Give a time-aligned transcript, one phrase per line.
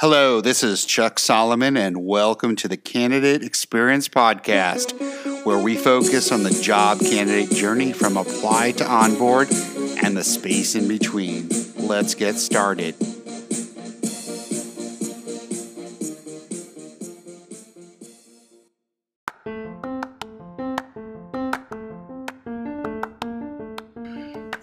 [0.00, 4.94] Hello, this is Chuck Solomon, and welcome to the Candidate Experience Podcast,
[5.44, 9.48] where we focus on the job candidate journey from apply to onboard
[10.02, 11.50] and the space in between.
[11.76, 12.94] Let's get started.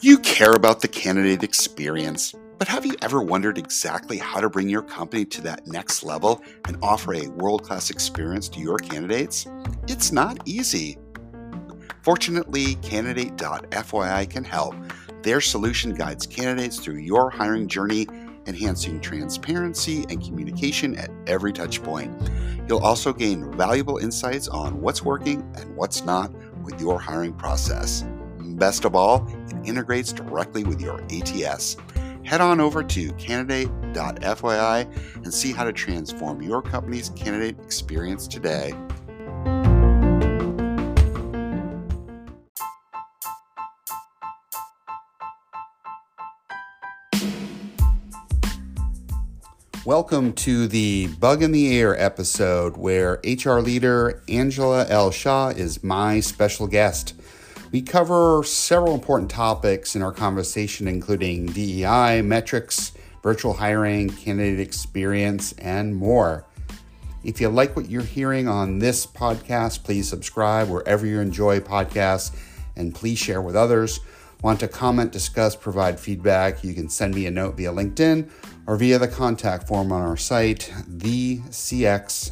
[0.01, 2.33] You care about the candidate experience.
[2.57, 6.41] But have you ever wondered exactly how to bring your company to that next level
[6.65, 9.45] and offer a world class experience to your candidates?
[9.87, 10.97] It's not easy.
[12.01, 14.75] Fortunately, Candidate.fyi can help.
[15.21, 18.07] Their solution guides candidates through your hiring journey,
[18.47, 22.67] enhancing transparency and communication at every touchpoint.
[22.67, 26.31] You'll also gain valuable insights on what's working and what's not
[26.63, 28.03] with your hiring process.
[28.39, 31.77] Best of all, it integrates directly with your ATS
[32.27, 38.73] head on over to candidate.fyi and see how to transform your company's candidate experience today.
[49.85, 55.11] Welcome to the Bug in the Air episode where HR leader Angela L.
[55.11, 57.13] Shaw is my special guest.
[57.71, 65.51] We cover several important topics in our conversation, including DEI, metrics, virtual hiring, candidate experience,
[65.53, 66.45] and more.
[67.25, 72.33] If you like what you're hearing on this podcast, please subscribe wherever you enjoy podcasts
[72.77, 73.99] and please share with others.
[74.41, 76.63] Want to comment, discuss, provide feedback?
[76.63, 78.29] You can send me a note via LinkedIn
[78.65, 82.31] or via the contact form on our site, thecx.xyz.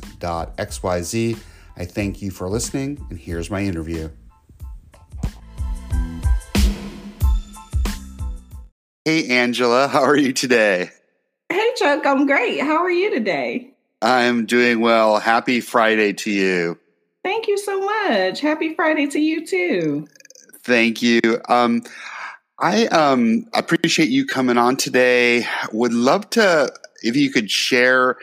[1.78, 4.10] I thank you for listening, and here's my interview.
[9.08, 10.90] Hey, Angela, how are you today?
[11.50, 12.60] Hey, Chuck, I'm great.
[12.60, 13.70] How are you today?
[14.02, 15.20] I'm doing well.
[15.20, 16.80] Happy Friday to you.
[17.24, 18.40] Thank you so much.
[18.40, 20.08] Happy Friday to you too.
[20.64, 21.22] Thank you.
[21.48, 21.84] Um,
[22.60, 25.46] I um, appreciate you coming on today.
[25.72, 26.74] Would love to,
[27.04, 28.18] if you could share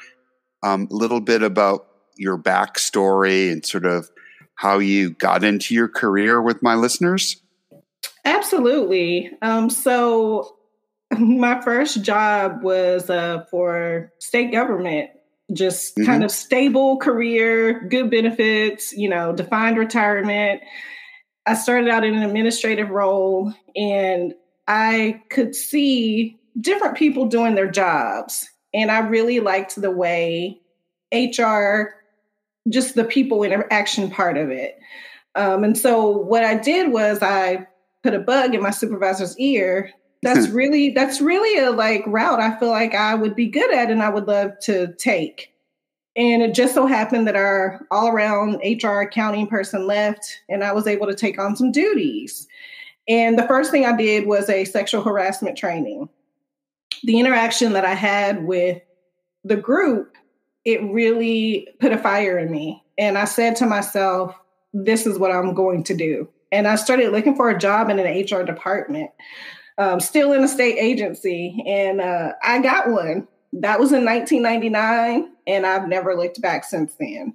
[0.65, 4.10] um, a little bit about your backstory and sort of
[4.56, 7.41] how you got into your career with my listeners.
[8.25, 9.31] Absolutely.
[9.42, 10.56] Um, so
[11.19, 15.11] my first job was uh, for state government
[15.53, 16.06] just mm-hmm.
[16.06, 20.62] kind of stable career good benefits you know defined retirement
[21.47, 24.34] i started out in an administrative role and
[24.69, 30.59] i could see different people doing their jobs and i really liked the way
[31.12, 31.95] hr
[32.69, 34.78] just the people interaction part of it
[35.34, 37.67] um, and so what i did was i
[38.03, 42.59] put a bug in my supervisor's ear that's really that's really a like route I
[42.59, 45.53] feel like I would be good at and I would love to take.
[46.15, 50.72] And it just so happened that our all around HR accounting person left and I
[50.72, 52.47] was able to take on some duties.
[53.09, 56.09] And the first thing I did was a sexual harassment training.
[57.03, 58.81] The interaction that I had with
[59.43, 60.16] the group,
[60.65, 62.83] it really put a fire in me.
[62.99, 64.34] And I said to myself,
[64.72, 66.28] this is what I'm going to do.
[66.53, 69.10] And I started looking for a job in an HR department
[69.82, 73.26] um, still in a state agency, and uh, I got one.
[73.53, 77.34] That was in 1999, and I've never looked back since then.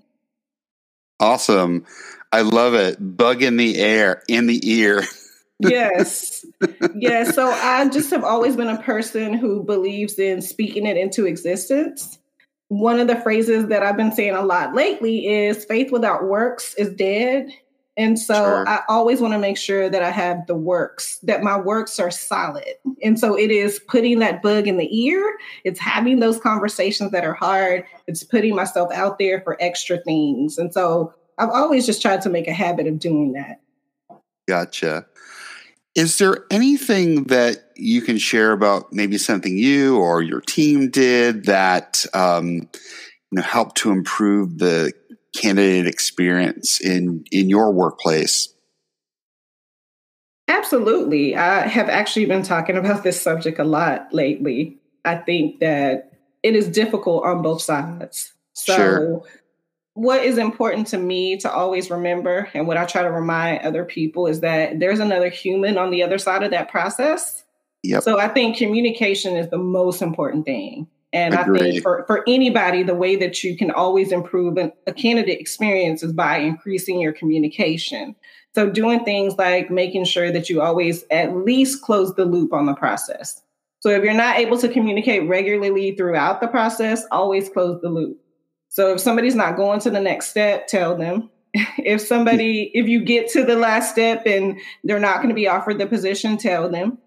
[1.19, 1.86] Awesome.
[2.31, 2.97] I love it.
[3.18, 5.03] Bug in the air, in the ear.
[5.59, 6.46] yes.
[6.96, 7.36] Yes.
[7.36, 12.18] So I just have always been a person who believes in speaking it into existence.
[12.69, 16.74] One of the phrases that I've been saying a lot lately is faith without works
[16.75, 17.50] is dead.
[17.97, 18.69] And so sure.
[18.69, 22.12] I always want to make sure that I have the works, that my works are
[22.12, 22.75] solid.
[23.02, 27.25] And so it is putting that bug in the ear, it's having those conversations that
[27.25, 30.59] are hard, it's putting myself out there for extra things.
[30.59, 33.62] And so I've always just tried to make a habit of doing that.
[34.47, 35.07] Gotcha.
[35.96, 41.46] Is there anything that you can share about maybe something you or your team did
[41.46, 42.69] that um,
[43.31, 44.94] you know helped to improve the
[45.38, 48.54] candidate experience in in your workplace?
[50.48, 51.36] Absolutely.
[51.36, 54.78] I have actually been talking about this subject a lot lately.
[55.04, 56.13] I think that
[56.44, 58.34] it is difficult on both sides.
[58.54, 59.22] So sure.
[59.94, 63.84] what is important to me to always remember and what I try to remind other
[63.84, 67.44] people is that there's another human on the other side of that process.
[67.84, 68.04] Yep.
[68.04, 70.88] So I think communication is the most important thing.
[71.13, 71.62] And Agreed.
[71.62, 75.39] I think for, for anybody, the way that you can always improve an, a candidate
[75.39, 78.15] experience is by increasing your communication.
[78.56, 82.65] So doing things like making sure that you always at least close the loop on
[82.65, 83.42] the process.
[83.80, 88.19] So if you're not able to communicate regularly throughout the process, always close the loop.
[88.69, 91.30] So if somebody's not going to the next step, tell them.
[91.80, 95.48] If somebody, if you get to the last step and they're not going to be
[95.48, 96.98] offered the position, tell them.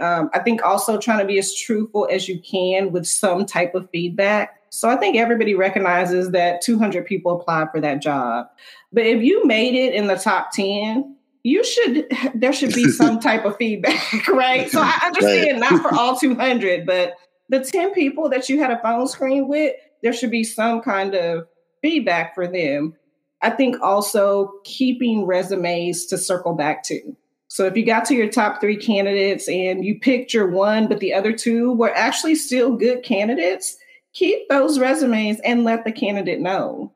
[0.00, 3.74] Um, I think also trying to be as truthful as you can with some type
[3.74, 4.60] of feedback.
[4.70, 8.48] So I think everybody recognizes that 200 people applied for that job.
[8.92, 13.18] But if you made it in the top 10, you should there should be some
[13.18, 14.70] type of feedback, right?
[14.70, 15.70] So I understand right.
[15.70, 17.14] not for all 200, but
[17.48, 21.14] the 10 people that you had a phone screen with, there should be some kind
[21.14, 21.46] of
[21.82, 22.94] feedback for them.
[23.40, 27.16] I think also keeping resumes to circle back to.
[27.48, 31.00] So if you got to your top three candidates and you picked your one, but
[31.00, 33.76] the other two were actually still good candidates,
[34.12, 36.92] keep those resumes and let the candidate know.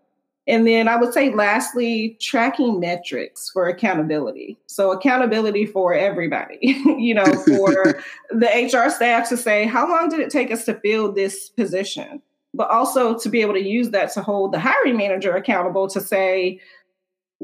[0.49, 4.59] And then I would say, lastly, tracking metrics for accountability.
[4.67, 10.19] So, accountability for everybody, you know, for the HR staff to say, how long did
[10.19, 12.21] it take us to fill this position?
[12.55, 16.01] But also to be able to use that to hold the hiring manager accountable to
[16.01, 16.61] say,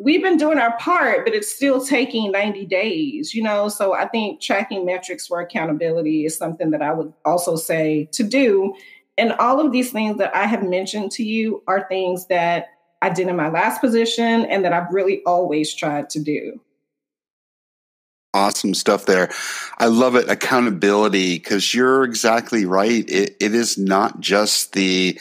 [0.03, 3.69] we've been doing our part, but it's still taking 90 days, you know?
[3.69, 8.23] So, I think tracking metrics for accountability is something that I would also say to
[8.23, 8.75] do.
[9.17, 12.69] And all of these things that I have mentioned to you are things that
[13.03, 16.61] I did in my last position and that I've really always tried to do.
[18.35, 19.31] Awesome stuff there.
[19.79, 20.29] I love it.
[20.29, 23.09] Accountability, because you're exactly right.
[23.09, 25.19] It, it is not just the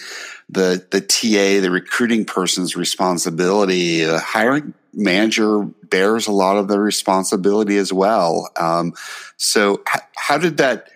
[0.50, 4.04] the the TA, the recruiting person's responsibility.
[4.04, 8.50] The hiring manager bears a lot of the responsibility as well.
[8.56, 8.94] Um,
[9.38, 10.90] so, h- how did that?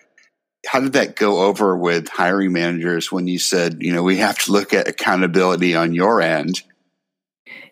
[0.66, 4.38] How did that go over with hiring managers when you said, you know, we have
[4.40, 6.62] to look at accountability on your end?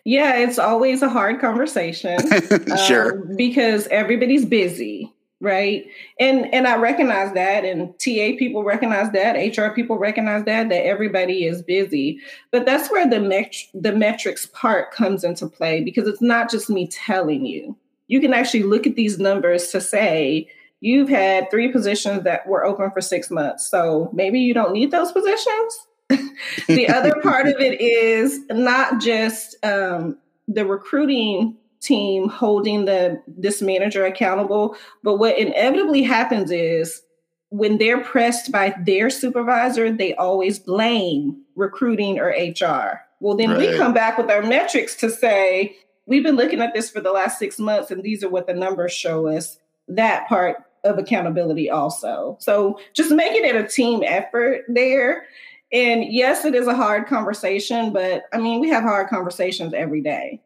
[0.03, 2.17] Yeah, it's always a hard conversation.
[2.87, 3.21] sure.
[3.21, 5.85] Um, because everybody's busy, right?
[6.19, 10.85] And and I recognize that and TA people recognize that, HR people recognize that that
[10.85, 12.19] everybody is busy.
[12.51, 16.69] But that's where the met- the metrics part comes into play because it's not just
[16.69, 17.75] me telling you.
[18.07, 20.47] You can actually look at these numbers to say
[20.79, 23.69] you've had three positions that were open for 6 months.
[23.69, 25.87] So maybe you don't need those positions
[26.67, 30.17] the other part of it is not just um,
[30.47, 37.01] the recruiting team holding the this manager accountable, but what inevitably happens is
[37.49, 43.01] when they're pressed by their supervisor, they always blame recruiting or HR.
[43.19, 43.59] Well, then right.
[43.59, 45.75] we come back with our metrics to say,
[46.05, 48.53] we've been looking at this for the last six months, and these are what the
[48.53, 49.57] numbers show us.
[49.87, 52.37] That part of accountability also.
[52.39, 55.25] So just making it a team effort there
[55.73, 60.01] and yes, it is a hard conversation, but I mean, we have hard conversations every
[60.01, 60.41] day.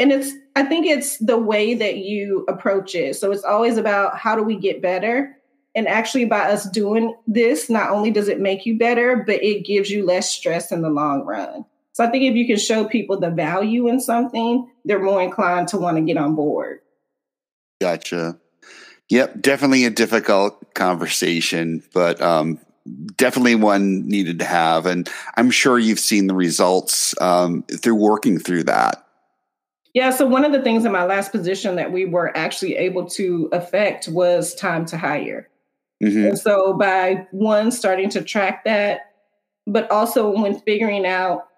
[0.00, 3.16] And it's, I think it's the way that you approach it.
[3.16, 5.36] So it's always about how do we get better?
[5.74, 9.64] And actually, by us doing this, not only does it make you better, but it
[9.64, 11.64] gives you less stress in the long run.
[11.92, 15.68] So I think if you can show people the value in something, they're more inclined
[15.68, 16.80] to want to get on board.
[17.80, 18.38] Gotcha.
[19.10, 22.58] Yep, definitely a difficult conversation, but um,
[23.16, 24.86] definitely one needed to have.
[24.86, 29.04] And I'm sure you've seen the results um, through working through that.
[29.94, 30.10] Yeah.
[30.10, 33.48] So, one of the things in my last position that we were actually able to
[33.52, 35.48] affect was time to hire.
[36.02, 36.28] Mm-hmm.
[36.28, 39.12] And so, by one, starting to track that,
[39.66, 41.48] but also when figuring out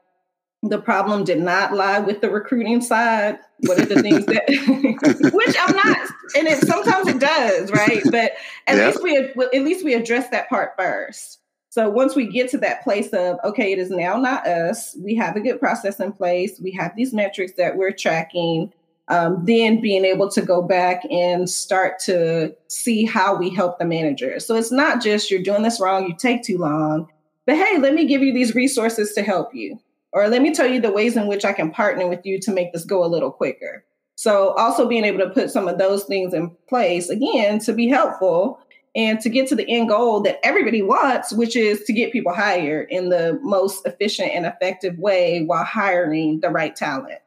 [0.62, 3.38] the problem did not lie with the recruiting side.
[3.60, 4.44] What are the things that,
[5.32, 5.96] which I'm not,
[6.36, 8.02] and it sometimes it does, right?
[8.04, 8.32] But
[8.66, 8.94] at yep.
[8.94, 11.40] least we at least we address that part first.
[11.72, 14.94] So once we get to that place of okay, it is now not us.
[15.02, 16.60] We have a good process in place.
[16.62, 18.74] We have these metrics that we're tracking.
[19.08, 23.86] Um, then being able to go back and start to see how we help the
[23.86, 24.38] manager.
[24.38, 27.08] So it's not just you're doing this wrong, you take too long,
[27.46, 29.80] but hey, let me give you these resources to help you
[30.12, 32.52] or let me tell you the ways in which I can partner with you to
[32.52, 33.82] make this go a little quicker.
[34.14, 37.88] So, also being able to put some of those things in place again to be
[37.88, 38.60] helpful
[38.94, 42.32] and to get to the end goal that everybody wants, which is to get people
[42.32, 47.18] hired in the most efficient and effective way while hiring the right talent.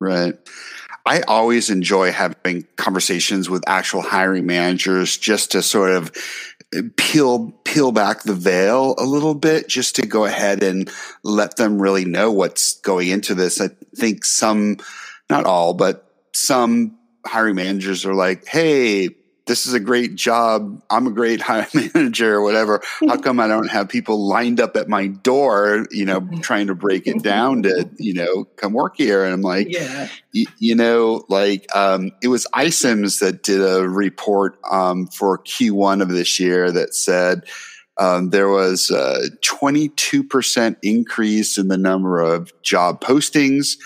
[0.00, 0.34] Right.
[1.06, 6.12] I always enjoy having conversations with actual hiring managers just to sort of
[6.96, 10.90] peel peel back the veil a little bit just to go ahead and
[11.22, 13.60] let them really know what's going into this.
[13.60, 14.78] I think some
[15.28, 19.10] not all, but some hiring managers are like, "Hey,
[19.46, 20.82] this is a great job.
[20.90, 22.80] I'm a great hire manager or whatever.
[23.00, 26.74] How come I don't have people lined up at my door, you know, trying to
[26.74, 29.24] break it down to, you know, come work here?
[29.24, 30.08] And I'm like, yeah.
[30.34, 36.02] y- you know, like um, it was iCIMS that did a report um, for Q1
[36.02, 37.44] of this year that said
[37.98, 43.76] um, there was a 22% increase in the number of job postings.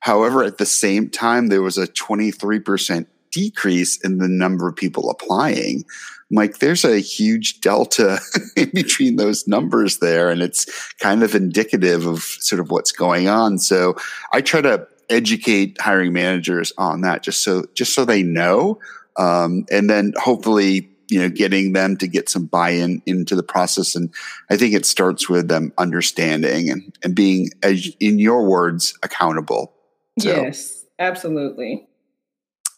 [0.00, 5.10] However, at the same time, there was a 23% decrease in the number of people
[5.10, 5.84] applying.
[6.30, 8.20] I'm like, there's a huge delta
[8.56, 10.30] in between those numbers there.
[10.30, 13.58] And it's kind of indicative of sort of what's going on.
[13.58, 13.96] So
[14.32, 18.78] I try to educate hiring managers on that just so, just so they know.
[19.16, 23.96] Um, and then hopefully, you know, getting them to get some buy-in into the process.
[23.96, 24.14] And
[24.48, 29.72] I think it starts with them understanding and, and being, as in your words, accountable.
[30.20, 31.88] So, yes, absolutely.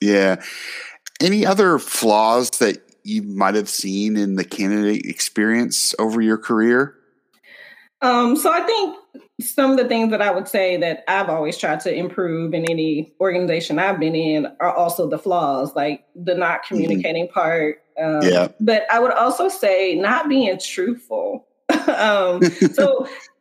[0.02, 0.42] Yeah.
[1.20, 6.94] Any other flaws that you might have seen in the candidate experience over your career?
[8.00, 8.96] Um, so I think
[9.40, 12.68] some of the things that I would say that I've always tried to improve in
[12.68, 16.74] any organization I've been in are also the flaws, like the not mm-hmm.
[16.74, 17.32] communicating mm-hmm.
[17.32, 17.82] part.
[18.00, 18.48] Um, yeah.
[18.58, 21.46] But I would also say not being truthful.
[21.96, 23.06] um, so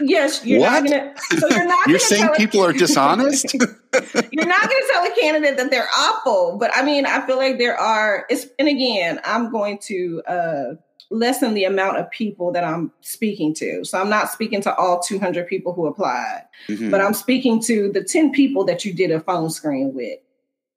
[0.00, 0.84] Yes, you're what?
[0.84, 1.14] not gonna.
[1.38, 1.86] So you're not.
[1.88, 3.54] you're saying people a, are dishonest.
[3.54, 7.36] you're not going to tell a candidate that they're awful, but I mean, I feel
[7.36, 8.26] like there are.
[8.28, 10.64] It's and again, I'm going to uh,
[11.10, 13.84] lessen the amount of people that I'm speaking to.
[13.84, 16.90] So I'm not speaking to all 200 people who applied, mm-hmm.
[16.90, 20.18] but I'm speaking to the 10 people that you did a phone screen with.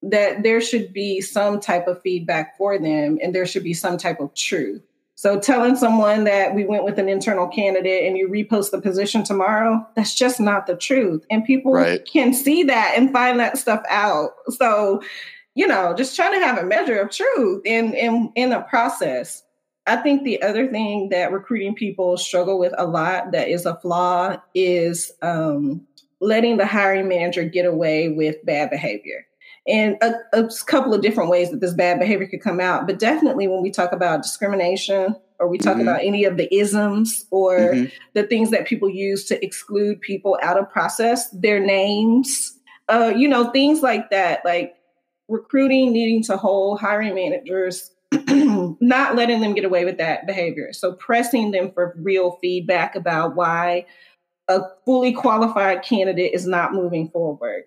[0.02, 3.98] That there should be some type of feedback for them, and there should be some
[3.98, 4.82] type of truth.
[5.20, 9.22] So telling someone that we went with an internal candidate and you repost the position
[9.22, 11.26] tomorrow, that's just not the truth.
[11.30, 12.08] And people right.
[12.10, 14.32] can see that and find that stuff out.
[14.52, 15.04] So,
[15.56, 19.44] you know, just trying to have a measure of truth in in in the process.
[19.88, 23.76] I think the other thing that recruiting people struggle with a lot that is a
[23.76, 25.86] flaw is um,
[26.22, 29.26] letting the hiring manager get away with bad behavior
[29.70, 32.88] and a, a, couple of different ways that this bad behavior could come out.
[32.88, 35.82] But definitely when we talk about discrimination or we talk mm-hmm.
[35.88, 37.86] about any of the isms or mm-hmm.
[38.14, 42.58] the things that people use to exclude people out of process, their names,
[42.90, 44.76] uh, you know, things like that, like
[45.28, 47.92] recruiting needing to hold hiring managers,
[48.82, 50.74] not letting them get away with that behavior.
[50.74, 53.86] So pressing them for real feedback about why
[54.48, 57.66] a fully qualified candidate is not moving forward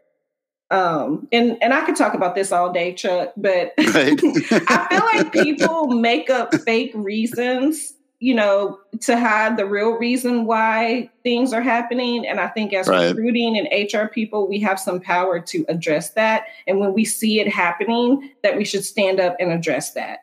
[0.73, 4.19] um, and and I could talk about this all day, Chuck, but right.
[4.25, 10.47] I feel like people make up fake reasons, you know, to hide the real reason
[10.47, 12.27] why things are happening.
[12.27, 13.15] And I think as right.
[13.15, 16.45] recruiting and HR people, we have some power to address that.
[16.67, 20.21] And when we see it happening, that we should stand up and address that.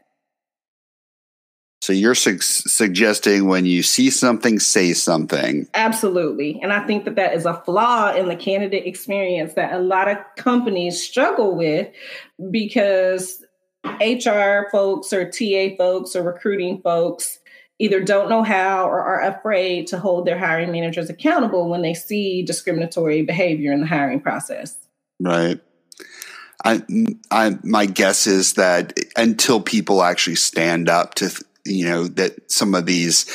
[1.90, 5.68] So you're su- suggesting when you see something, say something.
[5.74, 6.60] Absolutely.
[6.62, 10.08] And I think that that is a flaw in the candidate experience that a lot
[10.08, 11.88] of companies struggle with
[12.52, 13.44] because
[13.84, 17.40] HR folks or TA folks or recruiting folks
[17.80, 21.96] either don't know how or are afraid to hold their hiring managers accountable when they
[21.96, 24.78] see discriminatory behavior in the hiring process.
[25.20, 25.60] Right.
[26.64, 26.84] I,
[27.32, 31.32] I, my guess is that until people actually stand up to
[31.66, 33.26] you know that some of these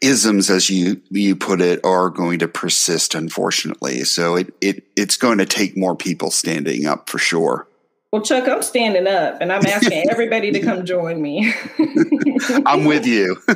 [0.00, 4.04] isms as you you put it are going to persist unfortunately.
[4.04, 7.66] So it, it it's going to take more people standing up for sure.
[8.12, 11.52] Well chuck i'm standing up and i'm asking everybody to come join me.
[12.66, 13.36] I'm with you.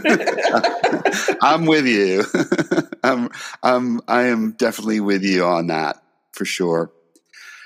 [1.42, 2.25] I'm with you.
[3.02, 3.30] I'm
[3.62, 6.02] i'm i am definitely with you on that
[6.33, 6.92] for sure.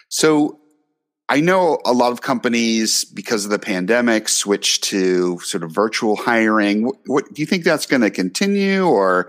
[0.08, 0.60] So
[1.28, 6.16] I know a lot of companies, because of the pandemic, switched to sort of virtual
[6.16, 6.85] hiring.
[6.85, 9.28] What, what do you think that's going to continue or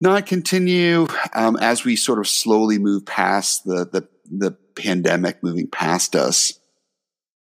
[0.00, 5.68] not continue um, as we sort of slowly move past the, the the pandemic, moving
[5.68, 6.58] past us?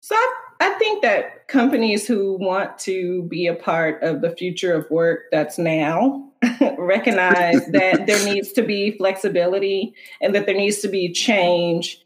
[0.00, 4.74] So I, I think that companies who want to be a part of the future
[4.74, 6.30] of work that's now
[6.78, 12.05] recognize that there needs to be flexibility and that there needs to be change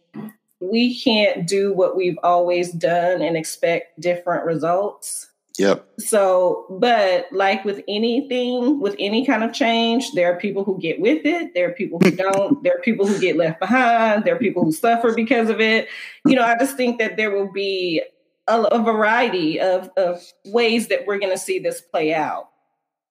[0.70, 5.28] we can't do what we've always done and expect different results.
[5.58, 5.86] Yep.
[5.98, 11.00] So, but like with anything, with any kind of change, there are people who get
[11.00, 11.52] with it.
[11.54, 12.62] There are people who don't.
[12.62, 14.24] there are people who get left behind.
[14.24, 15.88] There are people who suffer because of it.
[16.24, 18.02] You know, I just think that there will be
[18.48, 22.48] a, a variety of, of ways that we're going to see this play out.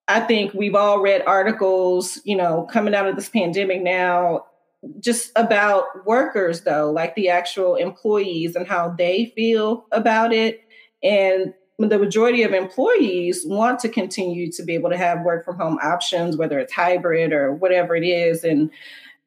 [0.07, 4.45] I think we've all read articles, you know, coming out of this pandemic now
[4.99, 10.61] just about workers though like the actual employees and how they feel about it
[11.03, 11.53] And
[11.87, 15.79] the majority of employees want to continue to be able to have work from home
[15.81, 18.43] options, whether it's hybrid or whatever it is.
[18.43, 18.69] And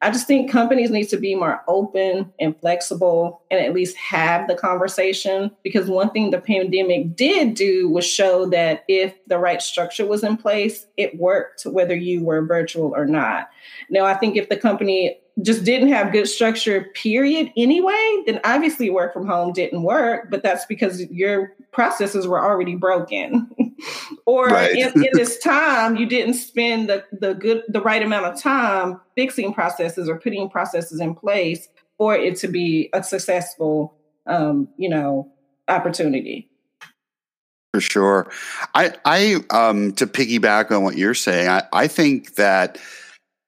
[0.03, 4.47] I just think companies need to be more open and flexible and at least have
[4.47, 5.49] the conversation.
[5.63, 10.23] Because one thing the pandemic did do was show that if the right structure was
[10.23, 13.49] in place, it worked whether you were virtual or not.
[13.89, 18.89] Now, I think if the company just didn't have good structure, period, anyway, then obviously
[18.89, 23.49] work from home didn't work, but that's because your processes were already broken.
[24.25, 24.75] or right.
[24.75, 29.01] in, in, this time, you didn't spend the, the good the right amount of time
[29.15, 33.95] fixing processes or putting processes in place for it to be a successful
[34.27, 35.31] um, you know,
[35.67, 36.49] opportunity.
[37.73, 38.31] For sure.
[38.75, 42.77] I I um to piggyback on what you're saying, I, I think that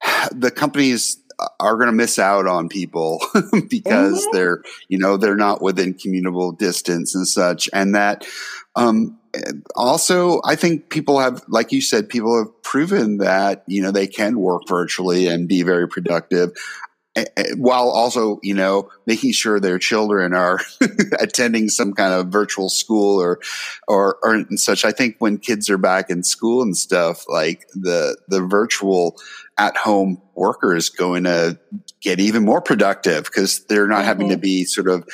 [0.32, 1.18] the companies
[1.60, 3.20] are going to miss out on people
[3.70, 4.36] because mm-hmm.
[4.36, 8.26] they're you know they're not within commutable distance and such and that
[8.76, 9.18] um,
[9.76, 14.08] also i think people have like you said people have proven that you know they
[14.08, 16.52] can work virtually and be very productive
[17.56, 20.60] while also, you know, making sure their children are
[21.20, 23.40] attending some kind of virtual school or,
[23.88, 24.84] or, or and such.
[24.84, 29.18] I think when kids are back in school and stuff, like the, the virtual
[29.58, 31.58] at home worker is going to
[32.02, 34.08] get even more productive because they're not mm-hmm.
[34.08, 34.42] having to mm-hmm.
[34.42, 35.08] be sort of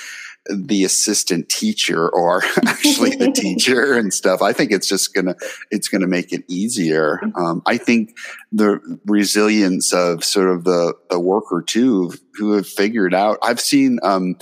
[0.49, 4.41] the assistant teacher or actually the teacher and stuff.
[4.41, 5.35] I think it's just gonna
[5.69, 7.19] it's gonna make it easier.
[7.35, 8.17] Um, I think
[8.51, 13.37] the resilience of sort of the the worker too, who have figured out.
[13.41, 13.99] I've seen.
[14.03, 14.37] Um,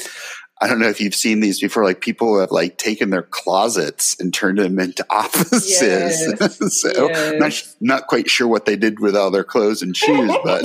[0.61, 1.85] I don't know if you've seen these before.
[1.85, 5.81] Like people have like taken their closets and turned them into offices.
[5.81, 6.81] Yes.
[6.81, 7.75] so yes.
[7.79, 10.61] Not, not quite sure what they did with all their clothes and shoes, but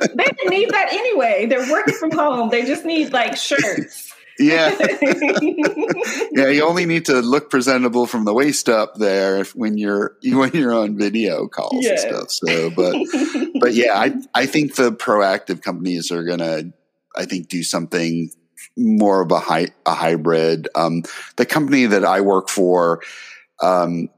[0.00, 1.46] they didn't need that anyway.
[1.46, 2.50] They're working from home.
[2.50, 4.74] They just need like shirts yeah.
[6.32, 10.52] yeah, you only need to look presentable from the waist up there when you're when
[10.52, 12.30] you're on video calls and stuff.
[12.30, 12.96] So, but
[13.60, 16.64] but yeah, I I think the proactive companies are gonna
[17.14, 18.30] I think do something
[18.76, 20.68] more of a high a hybrid.
[20.74, 21.02] Um,
[21.36, 23.02] the company that I work for,
[23.62, 24.08] um,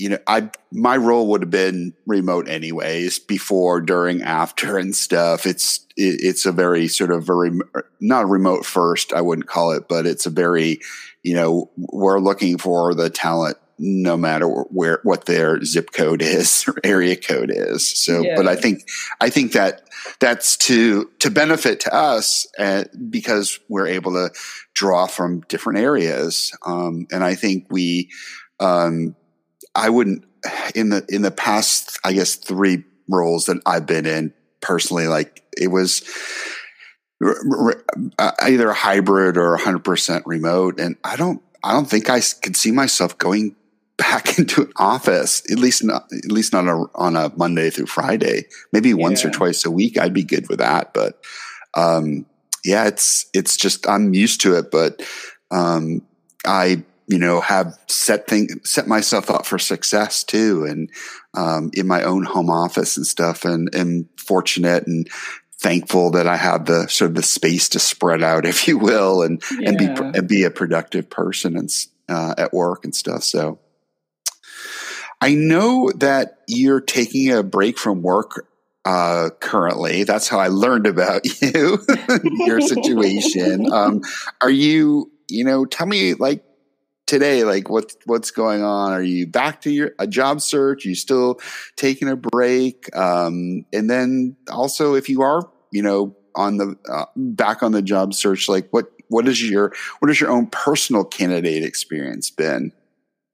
[0.00, 5.44] you know, I my role would have been remote anyways, before, during, after, and stuff.
[5.44, 7.50] It's it, it's a very sort of very
[8.00, 10.80] not remote first, I wouldn't call it, but it's a very,
[11.22, 16.64] you know, we're looking for the talent no matter where what their zip code is
[16.68, 17.86] or area code is.
[17.86, 18.36] So, yeah.
[18.36, 18.88] but I think
[19.20, 19.82] I think that
[20.18, 24.30] that's to to benefit to us uh, because we're able to
[24.72, 28.08] draw from different areas, um, and I think we.
[28.60, 29.16] Um,
[29.74, 30.24] I wouldn't
[30.74, 35.42] in the in the past, I guess three roles that I've been in personally, like
[35.56, 36.02] it was
[37.22, 42.56] uh, either a hybrid or 100% remote, and I don't I don't think I could
[42.56, 43.56] see myself going
[44.00, 47.86] back into an office at least not at least not a, on a Monday through
[47.86, 48.46] Friday.
[48.72, 48.94] Maybe yeah.
[48.94, 50.94] once or twice a week, I'd be good with that.
[50.94, 51.22] But
[51.74, 52.24] um,
[52.64, 55.02] yeah, it's it's just I'm used to it, but
[55.50, 56.00] um,
[56.46, 60.88] I you know, have set thing set myself up for success too, and
[61.34, 65.08] um, in my own home office and stuff, and and fortunate and
[65.58, 69.22] thankful that I have the sort of the space to spread out, if you will,
[69.22, 69.68] and yeah.
[69.68, 71.68] and be and be a productive person and
[72.08, 73.24] uh, at work and stuff.
[73.24, 73.58] So.
[75.22, 78.48] I know that you're taking a break from work
[78.86, 80.04] uh, currently.
[80.04, 81.78] That's how I learned about you,
[82.46, 83.66] your situation.
[83.70, 84.00] Um,
[84.40, 86.42] are you, you know, tell me like
[87.10, 90.90] today like what what's going on are you back to your a job search are
[90.90, 91.40] you still
[91.74, 95.42] taking a break um, and then also if you are
[95.72, 99.72] you know on the uh, back on the job search like what what is your
[99.98, 102.72] what is your own personal candidate experience been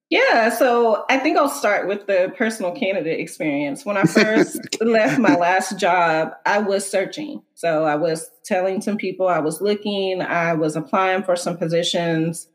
[0.08, 3.84] yeah, so I think I'll start with the personal candidate experience.
[3.84, 7.42] When I first left my last job, I was searching.
[7.54, 12.46] So I was telling some people I was looking, I was applying for some positions.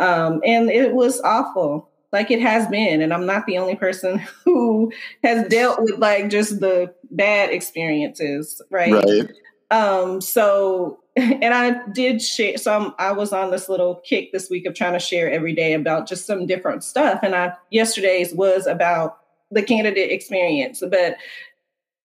[0.00, 3.02] Um, and it was awful, like it has been.
[3.02, 8.60] And I'm not the only person who has dealt with like just the bad experiences,
[8.70, 8.92] right?
[8.92, 9.30] Right.
[9.70, 12.56] Um, so, and I did share.
[12.56, 15.54] So I'm, I was on this little kick this week of trying to share every
[15.54, 17.20] day about just some different stuff.
[17.22, 19.18] And I yesterday's was about
[19.50, 21.16] the candidate experience, but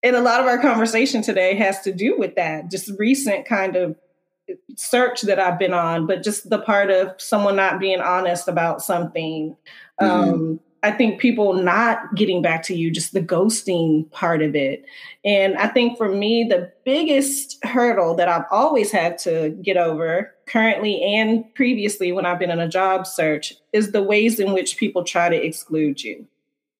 [0.02, 3.74] and a lot of our conversation today has to do with that, just recent kind
[3.74, 3.96] of
[4.76, 8.82] search that I've been on, but just the part of someone not being honest about
[8.82, 9.56] something.
[10.00, 10.04] Mm-hmm.
[10.06, 14.84] Um, I think people not getting back to you, just the ghosting part of it.
[15.24, 20.32] And I think for me, the biggest hurdle that I've always had to get over,
[20.46, 24.76] currently and previously when I've been in a job search, is the ways in which
[24.76, 26.24] people try to exclude you.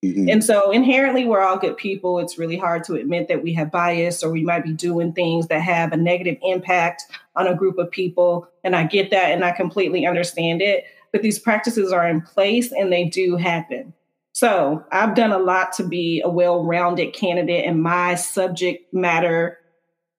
[0.04, 0.28] Mm-hmm.
[0.28, 2.18] And so inherently, we're all good people.
[2.20, 5.48] It's really hard to admit that we have bias or we might be doing things
[5.48, 7.04] that have a negative impact
[7.36, 8.48] on a group of people.
[8.64, 10.84] And I get that and I completely understand it.
[11.12, 13.94] But these practices are in place and they do happen.
[14.32, 19.58] So I've done a lot to be a well rounded candidate in my subject matter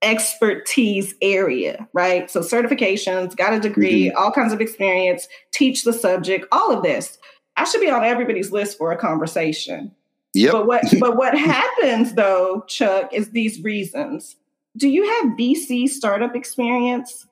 [0.02, 2.30] expertise area, right?
[2.30, 4.18] So certifications, got a degree, mm-hmm.
[4.18, 7.18] all kinds of experience, teach the subject, all of this.
[7.58, 9.92] I should be on everybody's list for a conversation.
[10.34, 10.52] Yep.
[10.52, 14.36] But what but what happens though, Chuck, is these reasons.
[14.78, 17.26] Do you have VC startup experience?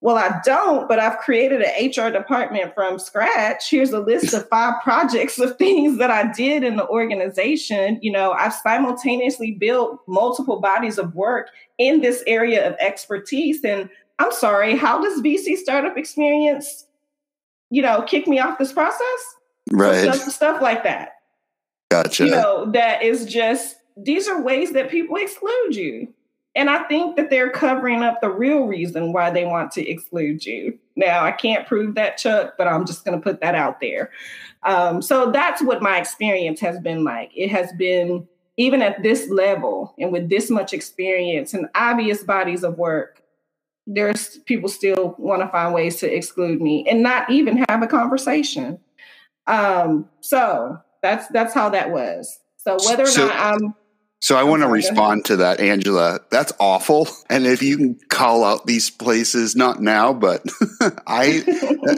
[0.00, 3.70] Well, I don't, but I've created an HR department from scratch.
[3.70, 7.98] Here's a list of five projects of things that I did in the organization.
[8.02, 13.62] You know, I've simultaneously built multiple bodies of work in this area of expertise.
[13.62, 13.88] And
[14.18, 16.86] I'm sorry, how does VC startup experience,
[17.70, 19.36] you know, kick me off this process?
[19.70, 21.16] right stuff, stuff like that
[21.90, 26.12] gotcha you know that is just these are ways that people exclude you
[26.54, 30.44] and i think that they're covering up the real reason why they want to exclude
[30.44, 30.78] you.
[30.96, 34.10] Now i can't prove that chuck but i'm just going to put that out there.
[34.64, 37.32] Um, so that's what my experience has been like.
[37.34, 42.62] It has been even at this level and with this much experience and obvious bodies
[42.62, 43.22] of work
[43.86, 47.86] there's people still want to find ways to exclude me and not even have a
[47.86, 48.78] conversation.
[49.46, 52.38] Um, so that's that's how that was.
[52.58, 53.74] So whether or so, not I'm
[54.22, 56.20] so I want to respond to that, Angela.
[56.30, 57.08] That's awful.
[57.28, 60.44] And if you can call out these places, not now, but
[61.08, 61.42] I,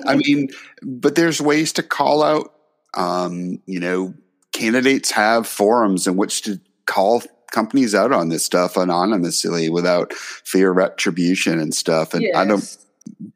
[0.07, 0.49] I mean,
[0.83, 2.51] but there's ways to call out.
[2.95, 4.15] Um, you know,
[4.53, 10.71] candidates have forums in which to call companies out on this stuff anonymously without fear
[10.71, 12.15] of retribution and stuff.
[12.15, 12.37] And yes.
[12.37, 12.79] I don't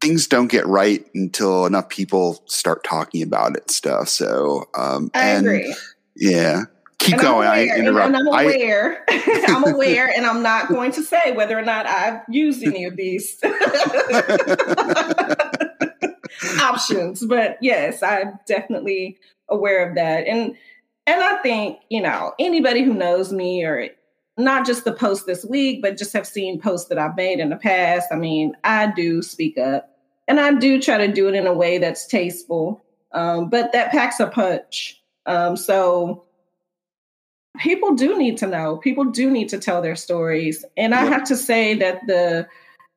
[0.00, 4.08] things don't get right until enough people start talking about it stuff.
[4.08, 5.74] So, um, I and agree.
[6.16, 6.62] Yeah.
[6.98, 7.48] Keep and going.
[7.48, 8.08] I interrupt.
[8.08, 9.04] And I'm aware.
[9.08, 12.84] I, am aware, and I'm not going to say whether or not I've used any
[12.84, 13.38] of these
[16.60, 17.24] options.
[17.24, 20.26] But yes, I'm definitely aware of that.
[20.26, 20.56] And
[21.06, 23.88] and I think, you know, anybody who knows me or
[24.36, 27.48] not just the post this week, but just have seen posts that I've made in
[27.48, 28.08] the past.
[28.12, 31.52] I mean, I do speak up and I do try to do it in a
[31.52, 35.02] way that's tasteful, um, but that packs a punch.
[35.26, 36.24] Um, so
[37.58, 40.64] people do need to know, people do need to tell their stories.
[40.76, 42.48] And I have to say that the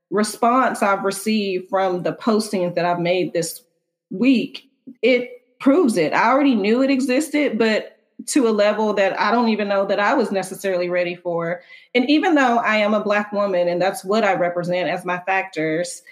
[0.09, 3.61] response I've received from the postings that I've made this
[4.09, 4.69] week,
[5.01, 6.13] it proves it.
[6.13, 7.97] I already knew it existed, but
[8.27, 11.61] to a level that I don't even know that I was necessarily ready for.
[11.95, 15.19] And even though I am a Black woman and that's what I represent as my
[15.21, 16.03] factors,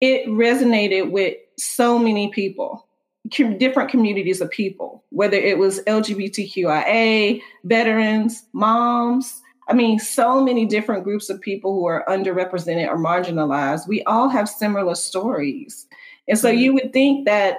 [0.00, 2.86] it resonated with so many people,
[3.30, 9.40] different communities of people, whether it was LGBTQIA, veterans, moms.
[9.68, 13.88] I mean, so many different groups of people who are underrepresented or marginalized.
[13.88, 15.86] We all have similar stories.
[16.28, 17.58] And so you would think that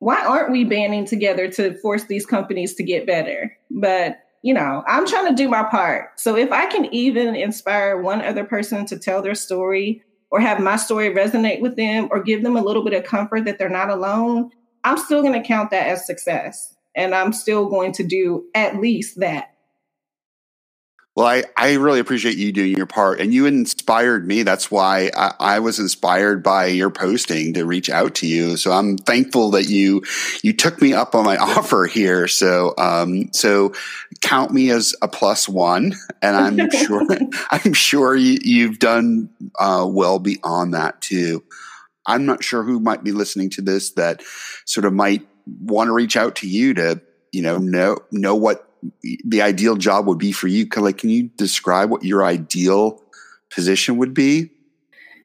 [0.00, 3.56] why aren't we banding together to force these companies to get better?
[3.70, 6.18] But you know, I'm trying to do my part.
[6.18, 10.60] So if I can even inspire one other person to tell their story or have
[10.60, 13.68] my story resonate with them or give them a little bit of comfort that they're
[13.68, 14.50] not alone,
[14.84, 16.74] I'm still going to count that as success.
[16.98, 19.54] And I'm still going to do at least that.
[21.18, 24.44] Well, I, I really appreciate you doing your part and you inspired me.
[24.44, 28.56] That's why I, I, was inspired by your posting to reach out to you.
[28.56, 30.04] So I'm thankful that you,
[30.42, 32.28] you took me up on my offer here.
[32.28, 33.72] So, um, so
[34.20, 37.04] count me as a plus one and I'm sure,
[37.50, 41.42] I'm sure you, have done, uh, well beyond that too.
[42.06, 44.22] I'm not sure who might be listening to this that
[44.66, 45.26] sort of might
[45.60, 47.00] want to reach out to you to,
[47.32, 48.68] you know, know, know what
[49.24, 50.66] the ideal job would be for you?
[50.76, 53.02] Like, can you describe what your ideal
[53.50, 54.50] position would be?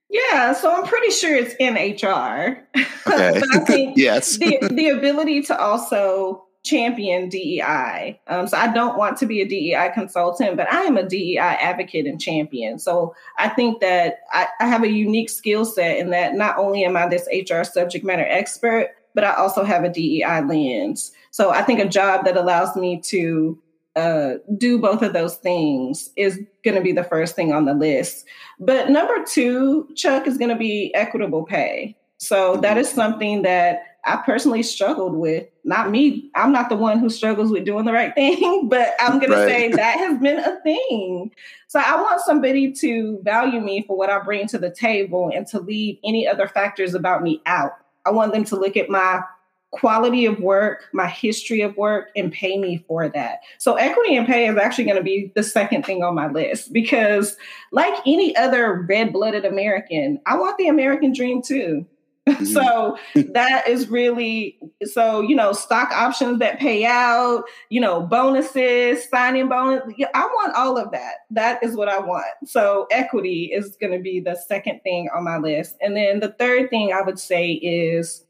[0.10, 2.68] Yeah, so I'm pretty sure it's in HR.
[3.06, 3.42] Okay.
[3.66, 8.20] think yes, the the ability to also champion DEI.
[8.28, 11.38] Um, so I don't want to be a DEI consultant, but I am a DEI
[11.38, 12.80] advocate and champion.
[12.80, 16.86] So I think that I, I have a unique skill set in that not only
[16.86, 21.12] am I this HR subject matter expert, but I also have a DEI lens.
[21.32, 23.60] So I think a job that allows me to
[23.96, 27.74] uh, do both of those things is going to be the first thing on the
[27.74, 28.26] list.
[28.60, 31.96] But number two, Chuck, is going to be equitable pay.
[32.18, 35.48] So that is something that I personally struggled with.
[35.64, 39.20] Not me, I'm not the one who struggles with doing the right thing, but I'm
[39.20, 39.46] going right.
[39.46, 41.32] to say that has been a thing.
[41.68, 45.48] So I want somebody to value me for what I bring to the table and
[45.48, 47.74] to leave any other factors about me out.
[48.06, 49.22] I want them to look at my
[49.74, 53.40] quality of work, my history of work, and pay me for that.
[53.58, 56.72] So, equity and pay is actually going to be the second thing on my list
[56.72, 57.36] because,
[57.72, 61.86] like any other red blooded American, I want the American dream too.
[62.34, 62.46] Mm-hmm.
[62.46, 62.98] so
[63.34, 69.50] that is really so you know stock options that pay out you know bonuses signing
[69.50, 69.82] bonus
[70.14, 74.00] i want all of that that is what i want so equity is going to
[74.00, 77.52] be the second thing on my list and then the third thing i would say
[77.52, 78.24] is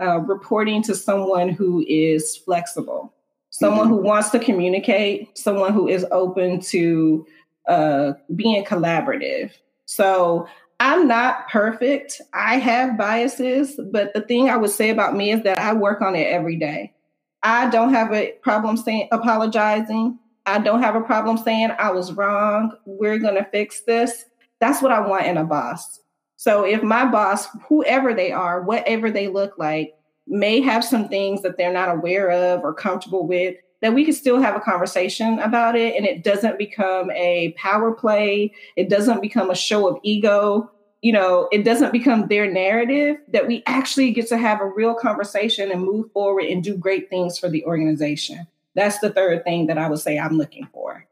[0.00, 3.12] uh, reporting to someone who is flexible,
[3.50, 3.96] someone mm-hmm.
[3.96, 7.26] who wants to communicate, someone who is open to
[7.68, 9.52] uh, being collaborative.
[9.84, 10.48] So
[10.80, 12.22] I'm not perfect.
[12.32, 16.00] I have biases, but the thing I would say about me is that I work
[16.00, 16.94] on it every day.
[17.42, 20.18] I don't have a problem saying apologizing.
[20.46, 22.72] I don't have a problem saying I was wrong.
[22.86, 24.24] We're going to fix this.
[24.58, 26.00] That's what I want in a boss.
[26.36, 29.94] So if my boss, whoever they are, whatever they look like,
[30.26, 34.14] may have some things that they're not aware of or comfortable with, that we can
[34.14, 38.52] still have a conversation about it and it doesn't become a power play.
[38.76, 40.70] It doesn't become a show of ego.
[41.02, 44.94] You know, it doesn't become their narrative, that we actually get to have a real
[44.94, 48.46] conversation and move forward and do great things for the organization.
[48.74, 51.06] That's the third thing that I would say I'm looking for.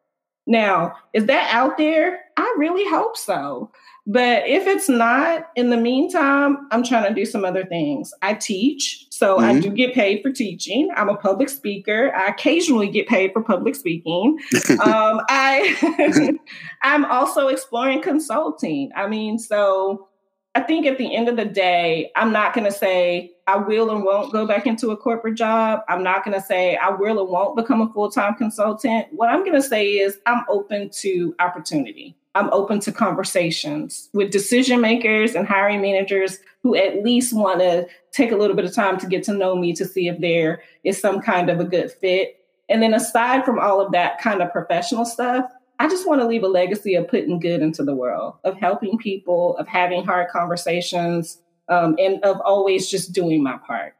[0.46, 2.20] Now, is that out there?
[2.36, 3.70] I really hope so.
[4.06, 8.14] But if it's not, in the meantime, I'm trying to do some other things.
[8.22, 9.44] I teach, so mm-hmm.
[9.44, 10.90] I do get paid for teaching.
[10.94, 12.14] I'm a public speaker.
[12.14, 14.38] I occasionally get paid for public speaking.
[14.80, 16.38] um, I
[16.82, 18.92] I'm also exploring consulting.
[18.94, 20.06] I mean, so
[20.54, 23.90] I think at the end of the day, I'm not going to say I will
[23.90, 25.80] and won't go back into a corporate job.
[25.88, 29.08] I'm not going to say I will and won't become a full time consultant.
[29.10, 32.14] What I'm going to say is I'm open to opportunity.
[32.34, 37.86] I'm open to conversations with decision makers and hiring managers who at least want to
[38.12, 40.62] take a little bit of time to get to know me to see if there
[40.84, 42.44] is some kind of a good fit.
[42.68, 46.26] And then aside from all of that kind of professional stuff, I just want to
[46.26, 50.28] leave a legacy of putting good into the world, of helping people, of having hard
[50.28, 51.38] conversations,
[51.68, 53.94] um, and of always just doing my part.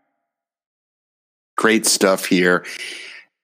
[1.57, 2.65] Great stuff here.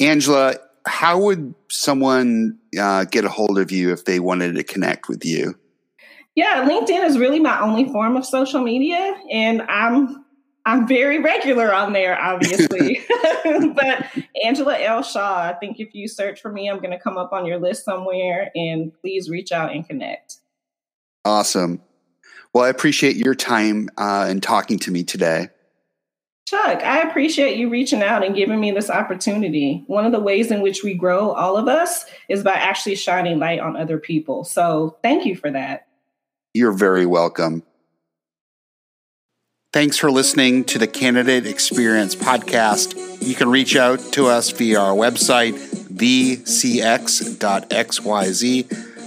[0.01, 5.09] Angela, how would someone uh, get a hold of you if they wanted to connect
[5.09, 5.59] with you?
[6.35, 10.25] Yeah, LinkedIn is really my only form of social media, and I'm
[10.67, 13.01] I'm very regular on there, obviously.
[13.75, 14.07] but
[14.43, 15.03] Angela L.
[15.03, 17.59] Shaw, I think if you search for me, I'm going to come up on your
[17.59, 20.39] list somewhere, and please reach out and connect.
[21.25, 21.81] Awesome.
[22.53, 25.49] Well, I appreciate your time uh, and talking to me today.
[26.55, 29.83] Chuck, I appreciate you reaching out and giving me this opportunity.
[29.89, 33.41] One of the ways in which we grow, all of us, is by actually shining
[33.41, 34.45] light on other people.
[34.45, 35.89] So thank you for that.
[36.53, 37.65] You're very welcome.
[39.73, 43.21] Thanks for listening to the Candidate Experience podcast.
[43.21, 46.43] You can reach out to us via our website, thecx.xyz.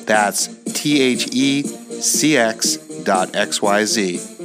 [0.06, 4.37] That's T H E C X dot XYZ.